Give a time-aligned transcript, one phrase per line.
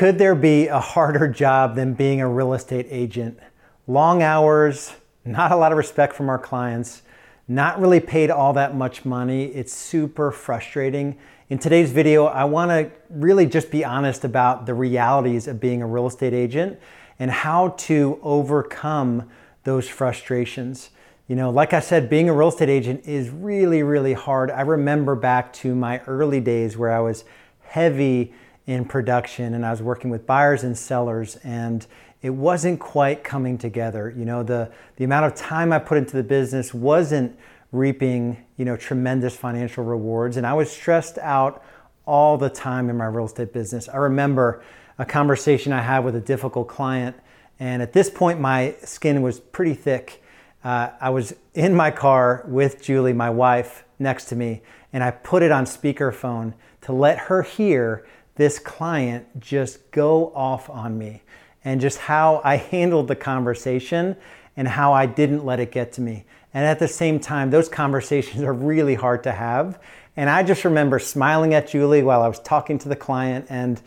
[0.00, 3.38] Could there be a harder job than being a real estate agent?
[3.86, 4.94] Long hours,
[5.26, 7.02] not a lot of respect from our clients,
[7.46, 9.48] not really paid all that much money.
[9.48, 11.18] It's super frustrating.
[11.50, 15.82] In today's video, I want to really just be honest about the realities of being
[15.82, 16.80] a real estate agent
[17.18, 19.28] and how to overcome
[19.64, 20.88] those frustrations.
[21.28, 24.50] You know, like I said, being a real estate agent is really, really hard.
[24.50, 27.24] I remember back to my early days where I was
[27.60, 28.32] heavy
[28.70, 31.84] in production and I was working with buyers and sellers and
[32.22, 34.14] it wasn't quite coming together.
[34.16, 37.36] You know, the, the amount of time I put into the business wasn't
[37.72, 40.36] reaping, you know, tremendous financial rewards.
[40.36, 41.64] And I was stressed out
[42.06, 43.88] all the time in my real estate business.
[43.88, 44.62] I remember
[44.98, 47.16] a conversation I had with a difficult client.
[47.58, 50.22] And at this point, my skin was pretty thick.
[50.62, 55.10] Uh, I was in my car with Julie, my wife, next to me, and I
[55.10, 58.06] put it on speakerphone to let her hear
[58.40, 61.20] this client just go off on me
[61.62, 64.16] and just how I handled the conversation
[64.56, 66.24] and how I didn't let it get to me.
[66.54, 69.78] And at the same time, those conversations are really hard to have.
[70.16, 73.78] And I just remember smiling at Julie while I was talking to the client, and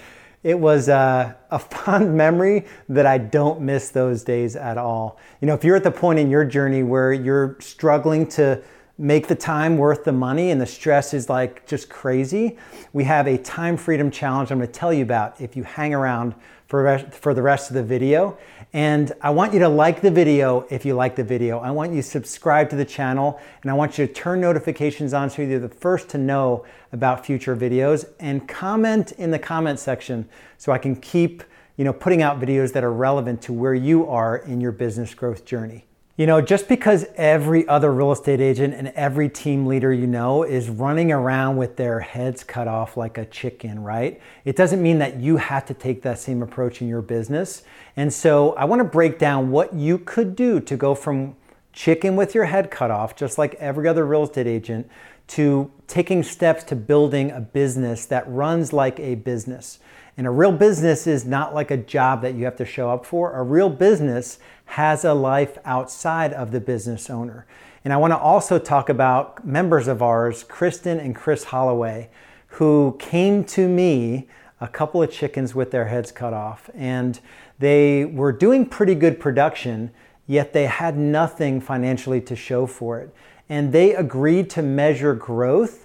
[0.44, 5.18] it was a, a fond memory that I don't miss those days at all.
[5.42, 8.62] You know, if you're at the point in your journey where you're struggling to
[8.98, 12.58] make the time worth the money and the stress is like just crazy,
[12.94, 15.94] we have a time freedom challenge I'm going to tell you about if you hang
[15.94, 16.36] around
[16.68, 18.38] for, for the rest of the video.
[18.72, 21.60] And I want you to like the video if you like the video.
[21.60, 25.14] I want you to subscribe to the channel and I want you to turn notifications
[25.14, 29.80] on so you're the first to know about future videos and comment in the comment
[29.80, 30.28] section
[30.58, 31.44] so I can keep
[31.78, 35.16] you know, putting out videos that are relevant to where you are in your business
[35.16, 35.86] growth journey.
[36.16, 40.44] You know, just because every other real estate agent and every team leader you know
[40.44, 44.22] is running around with their heads cut off like a chicken, right?
[44.46, 47.64] It doesn't mean that you have to take that same approach in your business.
[47.96, 51.36] And so I want to break down what you could do to go from
[51.72, 54.88] chicken with your head cut off, just like every other real estate agent,
[55.30, 59.80] to taking steps to building a business that runs like a business.
[60.18, 63.06] And a real business is not like a job that you have to show up
[63.06, 63.34] for.
[63.34, 67.46] A real business has a life outside of the business owner.
[67.84, 72.10] And I want to also talk about members of ours, Kristen and Chris Holloway,
[72.48, 74.28] who came to me
[74.62, 76.70] a couple of chickens with their heads cut off.
[76.74, 77.20] And
[77.60, 79.92] they were doing pretty good production,
[80.28, 83.14] yet they had nothing financially to show for it.
[83.50, 85.83] And they agreed to measure growth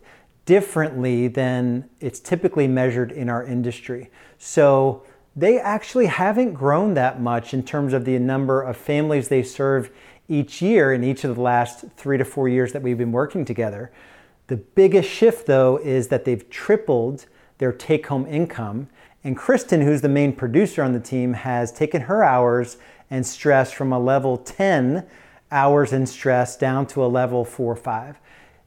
[0.48, 4.10] differently than it's typically measured in our industry.
[4.38, 5.04] So
[5.36, 9.90] they actually haven't grown that much in terms of the number of families they serve
[10.26, 13.44] each year in each of the last three to four years that we've been working
[13.44, 13.92] together.
[14.46, 17.26] The biggest shift, though, is that they've tripled
[17.58, 18.88] their take home income.
[19.24, 22.78] And Kristen, who's the main producer on the team, has taken her hours
[23.10, 25.04] and stress from a level 10
[25.50, 28.18] hours in stress down to a level 4 or 5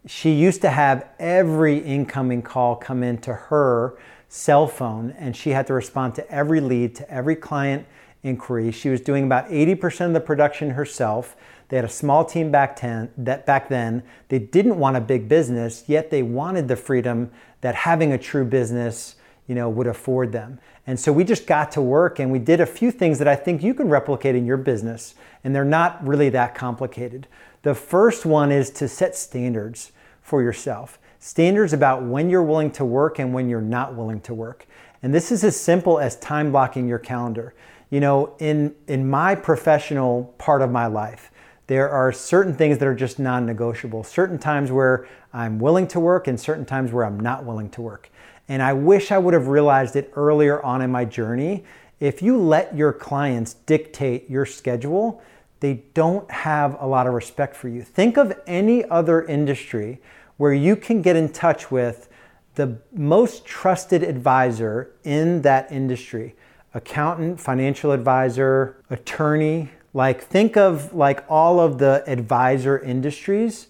[0.07, 3.97] she used to have every incoming call come into her
[4.29, 7.85] cell phone and she had to respond to every lead, to every client
[8.23, 8.71] inquiry.
[8.71, 11.35] She was doing about 80% of the production herself.
[11.69, 14.03] They had a small team back, ten, that back then.
[14.29, 18.45] They didn't want a big business, yet they wanted the freedom that having a true
[18.45, 19.15] business
[19.47, 20.59] you know, would afford them.
[20.87, 23.35] And so we just got to work and we did a few things that I
[23.35, 27.27] think you can replicate in your business, and they're not really that complicated.
[27.63, 29.91] The first one is to set standards
[30.21, 30.99] for yourself.
[31.19, 34.65] Standards about when you're willing to work and when you're not willing to work.
[35.03, 37.53] And this is as simple as time blocking your calendar.
[37.89, 41.31] You know, in, in my professional part of my life,
[41.67, 45.99] there are certain things that are just non negotiable, certain times where I'm willing to
[45.99, 48.09] work and certain times where I'm not willing to work.
[48.49, 51.63] And I wish I would have realized it earlier on in my journey.
[51.99, 55.21] If you let your clients dictate your schedule,
[55.61, 57.81] they don't have a lot of respect for you.
[57.83, 60.01] Think of any other industry
[60.37, 62.09] where you can get in touch with
[62.55, 66.35] the most trusted advisor in that industry
[66.73, 69.69] accountant, financial advisor, attorney.
[69.93, 73.67] Like, think of like all of the advisor industries,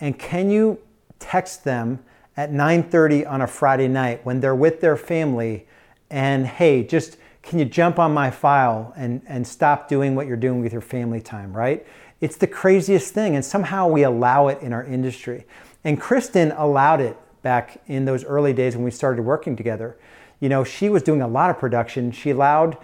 [0.00, 0.78] and can you
[1.18, 1.98] text them
[2.36, 5.66] at 9:30 on a Friday night when they're with their family
[6.10, 10.36] and hey, just can you jump on my file and, and stop doing what you're
[10.36, 11.86] doing with your family time, right?
[12.20, 15.46] It's the craziest thing, and somehow we allow it in our industry.
[15.84, 19.98] And Kristen allowed it back in those early days when we started working together.
[20.40, 22.12] You know, she was doing a lot of production.
[22.12, 22.78] She allowed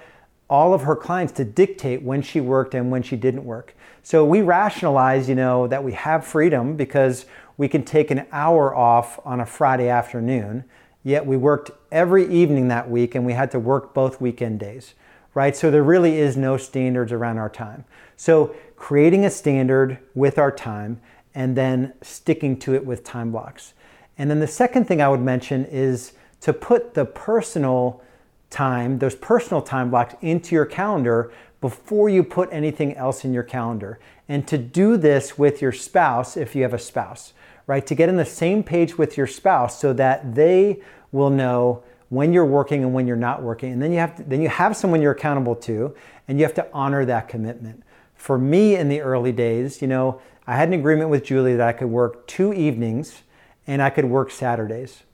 [0.51, 3.75] all of her clients to dictate when she worked and when she didn't work.
[4.03, 7.25] So we rationalize, you know, that we have freedom because
[7.57, 10.65] we can take an hour off on a Friday afternoon
[11.03, 14.95] yet we worked every evening that week and we had to work both weekend days,
[15.35, 15.57] right?
[15.57, 17.85] So there really is no standards around our time.
[18.17, 21.01] So creating a standard with our time
[21.35, 23.75] and then sticking to it with time blocks.
[24.19, 26.13] And then the second thing I would mention is
[26.43, 28.03] to put the personal
[28.51, 33.43] time, those personal time blocks into your calendar before you put anything else in your
[33.43, 33.99] calendar.
[34.29, 37.33] And to do this with your spouse, if you have a spouse,
[37.71, 37.87] right?
[37.87, 40.81] To get on the same page with your spouse so that they
[41.13, 43.73] will know when you're working and when you're not working.
[43.73, 45.95] And then you have to, then you have someone you're accountable to
[46.27, 47.85] and you have to honor that commitment.
[48.17, 51.69] For me in the early days, you know, I had an agreement with Julie that
[51.69, 53.23] I could work two evenings
[53.69, 55.05] and I could work Saturdays.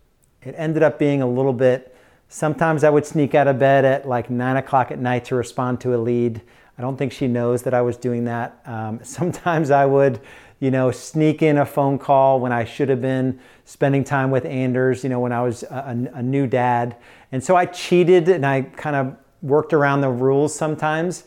[0.41, 1.94] It ended up being a little bit
[2.29, 5.81] Sometimes I would sneak out of bed at like nine o'clock at night to respond
[5.82, 6.43] to a lead.
[6.76, 8.61] I don't think she knows that I was doing that.
[8.67, 10.20] Um, sometimes I would,
[10.58, 14.44] you know, sneak in a phone call when I should have been spending time with
[14.44, 16.97] Anders, you know, when I was a, a new dad.
[17.32, 21.25] And so I cheated and I kind of worked around the rules sometimes.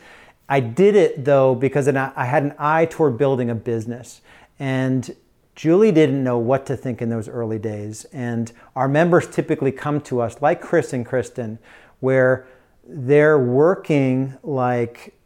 [0.48, 4.22] I did it though because I had an eye toward building a business.
[4.58, 5.16] And
[5.56, 8.06] Julie didn't know what to think in those early days.
[8.06, 11.60] And our members typically come to us, like Chris and Kristen,
[12.00, 12.48] where
[12.88, 15.19] they're working like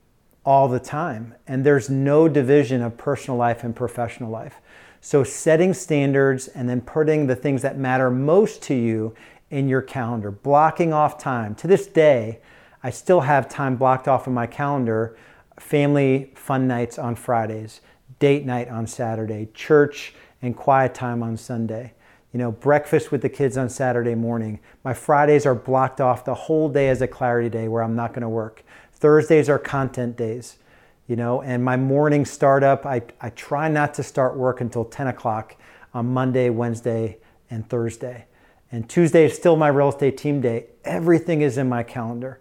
[0.45, 4.55] all the time and there's no division of personal life and professional life.
[5.01, 9.13] So, setting standards and then putting the things that matter most to you
[9.49, 11.55] in your calendar, blocking off time.
[11.55, 12.39] To this day,
[12.81, 15.17] I still have time blocked off in my calendar
[15.59, 17.81] family fun nights on Fridays,
[18.19, 21.93] date night on Saturday, church and quiet time on Sunday.
[22.31, 24.59] You know, breakfast with the kids on Saturday morning.
[24.83, 28.09] My Fridays are blocked off the whole day as a clarity day where I'm not
[28.09, 28.63] going to work.
[29.03, 30.59] Thursdays are content days,
[31.07, 35.07] you know, and my morning startup, I, I try not to start work until 10
[35.07, 35.57] o'clock
[35.93, 37.17] on Monday, Wednesday,
[37.49, 38.27] and Thursday.
[38.71, 40.67] And Tuesday is still my real estate team day.
[40.85, 42.39] Everything is in my calendar.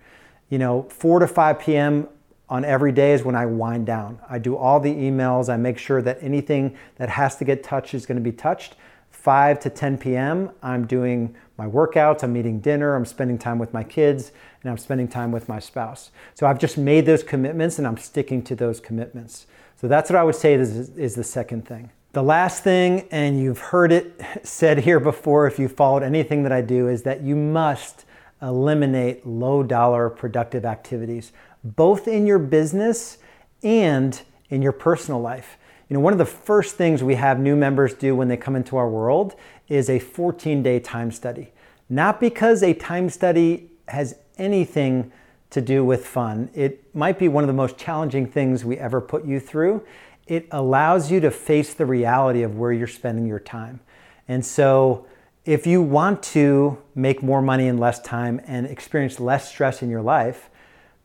[0.50, 2.06] You know, 4 to 5 p.m
[2.48, 4.18] on every day is when I wind down.
[4.28, 5.48] I do all the emails.
[5.48, 8.76] I make sure that anything that has to get touched is going to be touched.
[9.12, 13.72] 5 to 10 p.m., I'm doing my workouts, I'm eating dinner, I'm spending time with
[13.72, 14.32] my kids,
[14.62, 16.10] and I'm spending time with my spouse.
[16.34, 19.46] So I've just made those commitments and I'm sticking to those commitments.
[19.80, 21.90] So that's what I would say is, is the second thing.
[22.12, 26.52] The last thing, and you've heard it said here before if you followed anything that
[26.52, 28.04] I do, is that you must
[28.40, 31.32] eliminate low dollar productive activities
[31.64, 33.18] both in your business
[33.62, 34.20] and
[34.50, 35.56] in your personal life.
[35.92, 38.56] You know, one of the first things we have new members do when they come
[38.56, 39.34] into our world
[39.68, 41.52] is a 14 day time study.
[41.90, 45.12] Not because a time study has anything
[45.50, 49.02] to do with fun, it might be one of the most challenging things we ever
[49.02, 49.82] put you through.
[50.26, 53.80] It allows you to face the reality of where you're spending your time.
[54.28, 55.04] And so,
[55.44, 59.90] if you want to make more money in less time and experience less stress in
[59.90, 60.48] your life,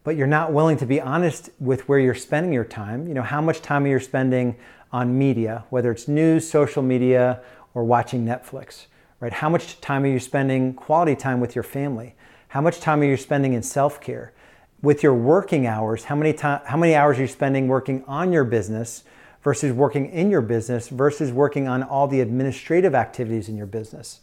[0.05, 3.09] but you're not willing to be honest with where you're spending your time.
[3.09, 4.55] You know, how much time are you spending
[4.91, 7.41] on media, whether it's news, social media,
[7.73, 8.87] or watching Netflix,
[9.19, 9.33] right?
[9.33, 12.15] How much time are you spending quality time with your family?
[12.49, 14.33] How much time are you spending in self-care?
[14.81, 18.31] With your working hours, how many time, how many hours are you spending working on
[18.31, 19.03] your business
[19.43, 24.19] versus working in your business versus working on all the administrative activities in your business?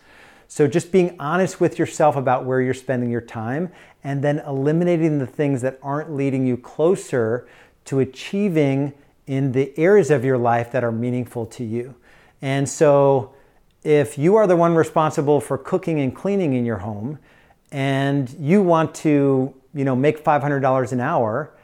[0.46, 3.72] So just being honest with yourself about where you're spending your time
[4.04, 7.48] and then eliminating the things that aren't leading you closer
[7.86, 8.92] to achieving
[9.26, 11.94] in the areas of your life that are meaningful to you.
[12.42, 13.34] And so
[13.82, 17.18] if you are the one responsible for cooking and cleaning in your home
[17.70, 21.54] and you want to, you know, make $500 an hour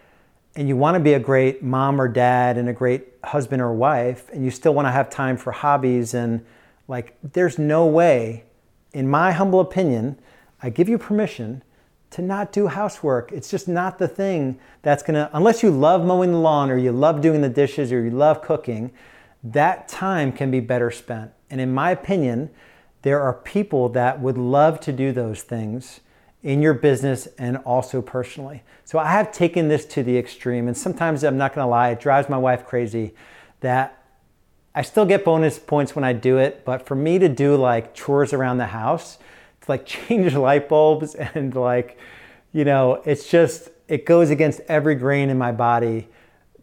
[0.56, 3.72] and you want to be a great mom or dad and a great husband or
[3.72, 6.44] wife and you still want to have time for hobbies and
[6.88, 8.44] like there's no way
[8.92, 10.18] in my humble opinion,
[10.62, 11.62] I give you permission
[12.10, 13.32] to not do housework.
[13.32, 16.92] It's just not the thing that's gonna, unless you love mowing the lawn or you
[16.92, 18.90] love doing the dishes or you love cooking,
[19.44, 21.30] that time can be better spent.
[21.48, 22.50] And in my opinion,
[23.02, 26.00] there are people that would love to do those things
[26.42, 28.62] in your business and also personally.
[28.84, 32.00] So I have taken this to the extreme, and sometimes I'm not gonna lie, it
[32.00, 33.14] drives my wife crazy
[33.60, 34.02] that
[34.74, 37.94] I still get bonus points when I do it, but for me to do like
[37.94, 39.18] chores around the house,
[39.62, 41.98] to like change light bulbs and like,
[42.52, 46.08] you know, it's just, it goes against every grain in my body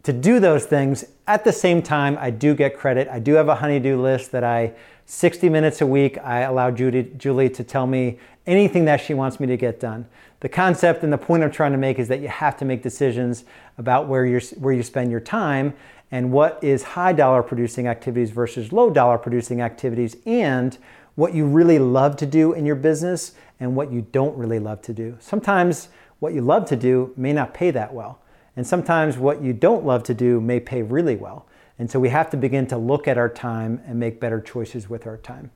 [0.02, 1.04] to do those things.
[1.26, 3.08] At the same time, I do get credit.
[3.08, 4.72] I do have a honeydew list that I,
[5.06, 9.40] 60 minutes a week, I allow Judy, Julie to tell me anything that she wants
[9.40, 10.06] me to get done.
[10.40, 12.82] The concept and the point I'm trying to make is that you have to make
[12.82, 13.44] decisions
[13.76, 15.74] about where, you where you spend your time
[16.10, 20.78] and what is high dollar producing activities versus low dollar producing activities and
[21.18, 24.80] what you really love to do in your business and what you don't really love
[24.80, 25.16] to do.
[25.18, 25.88] Sometimes
[26.20, 28.20] what you love to do may not pay that well.
[28.54, 31.48] And sometimes what you don't love to do may pay really well.
[31.76, 34.88] And so we have to begin to look at our time and make better choices
[34.88, 35.50] with our time.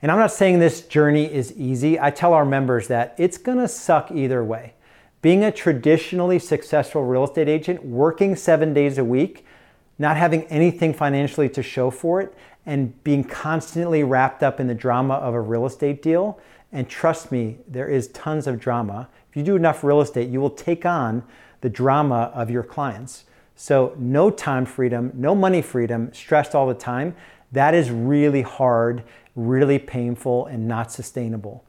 [0.00, 2.00] And I'm not saying this journey is easy.
[2.00, 4.72] I tell our members that it's gonna suck either way.
[5.20, 9.44] Being a traditionally successful real estate agent, working seven days a week,
[9.98, 12.34] not having anything financially to show for it,
[12.66, 16.38] and being constantly wrapped up in the drama of a real estate deal.
[16.72, 19.08] And trust me, there is tons of drama.
[19.30, 21.22] If you do enough real estate, you will take on
[21.60, 23.24] the drama of your clients.
[23.56, 27.14] So, no time freedom, no money freedom, stressed all the time.
[27.52, 29.04] That is really hard,
[29.36, 31.64] really painful, and not sustainable.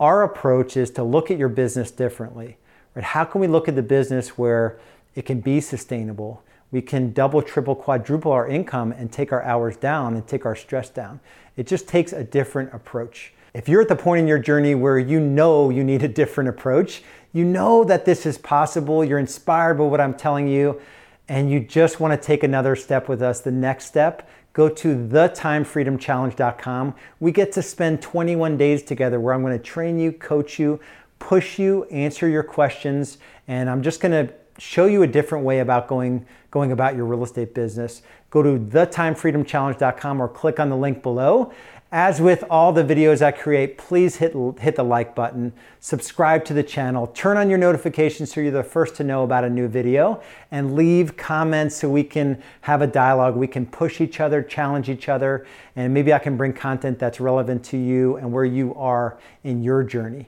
[0.00, 2.56] Our approach is to look at your business differently.
[2.94, 3.04] Right?
[3.04, 4.78] How can we look at the business where
[5.14, 6.42] it can be sustainable?
[6.74, 10.56] We can double, triple, quadruple our income and take our hours down and take our
[10.56, 11.20] stress down.
[11.56, 13.32] It just takes a different approach.
[13.54, 16.50] If you're at the point in your journey where you know you need a different
[16.50, 20.80] approach, you know that this is possible, you're inspired by what I'm telling you,
[21.28, 24.96] and you just want to take another step with us, the next step, go to
[24.96, 26.94] thetimefreedomchallenge.com.
[27.20, 30.80] We get to spend 21 days together where I'm going to train you, coach you,
[31.20, 35.60] push you, answer your questions, and I'm just going to show you a different way
[35.60, 38.02] about going going about your real estate business.
[38.30, 41.52] Go to thetimefreedomchallenge.com or click on the link below.
[41.90, 46.52] As with all the videos I create, please hit, hit the like button, subscribe to
[46.52, 49.68] the channel, turn on your notifications so you're the first to know about a new
[49.68, 50.20] video,
[50.50, 53.36] and leave comments so we can have a dialogue.
[53.36, 55.46] We can push each other, challenge each other,
[55.76, 59.62] and maybe I can bring content that's relevant to you and where you are in
[59.62, 60.26] your journey.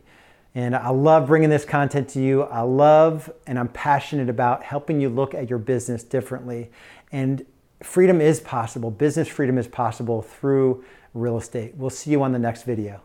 [0.57, 2.45] And I love bringing this content to you.
[2.45, 6.71] I love and I'm passionate about helping you look at your business differently.
[7.13, 7.45] And
[7.83, 8.91] freedom is possible.
[8.91, 10.83] Business freedom is possible through
[11.13, 11.75] real estate.
[11.77, 13.03] We'll see you on the next video.